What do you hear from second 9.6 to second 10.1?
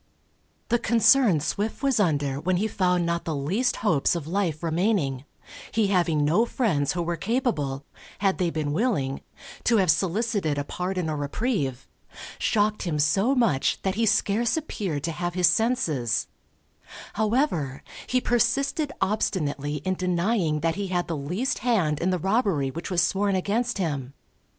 to have